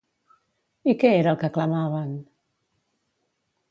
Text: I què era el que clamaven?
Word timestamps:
I 0.93 0.95
què 1.03 1.13
era 1.19 1.35
el 1.35 1.39
que 1.43 1.53
clamaven? 1.59 2.19